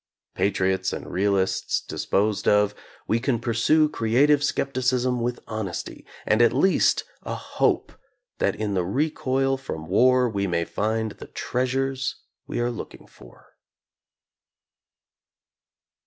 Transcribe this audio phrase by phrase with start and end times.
[0.33, 2.73] Patriots and realists disposed of,
[3.07, 7.91] we can pur sue creative skepticism with honesty, and at least a hope
[8.39, 12.15] that in the recoil from war we may find the treasures
[12.47, 13.55] we are looking for.